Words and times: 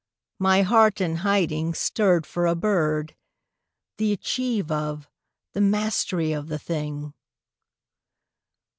My 0.39 0.63
heart 0.63 0.99
in 0.99 1.17
hiding 1.17 1.75
Stirred 1.75 2.25
for 2.25 2.47
a 2.47 2.55
bird, 2.55 3.15
the 3.97 4.11
achieve 4.11 4.71
of, 4.71 5.07
the 5.53 5.61
mastery 5.61 6.31
of 6.31 6.47
the 6.47 6.57
thing! 6.57 7.13